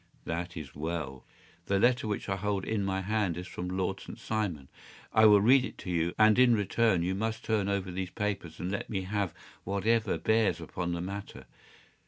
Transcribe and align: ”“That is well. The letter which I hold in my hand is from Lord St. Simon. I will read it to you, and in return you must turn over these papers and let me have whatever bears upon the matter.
”“That 0.25 0.57
is 0.57 0.73
well. 0.73 1.27
The 1.67 1.77
letter 1.77 2.07
which 2.07 2.27
I 2.27 2.35
hold 2.35 2.65
in 2.65 2.83
my 2.83 3.01
hand 3.01 3.37
is 3.37 3.45
from 3.45 3.67
Lord 3.69 3.99
St. 3.99 4.17
Simon. 4.17 4.67
I 5.13 5.27
will 5.27 5.41
read 5.41 5.63
it 5.63 5.77
to 5.77 5.91
you, 5.91 6.15
and 6.17 6.39
in 6.39 6.55
return 6.55 7.03
you 7.03 7.13
must 7.13 7.45
turn 7.45 7.69
over 7.69 7.91
these 7.91 8.09
papers 8.09 8.59
and 8.59 8.71
let 8.71 8.89
me 8.89 9.03
have 9.03 9.31
whatever 9.63 10.17
bears 10.17 10.59
upon 10.59 10.93
the 10.93 11.01
matter. 11.01 11.45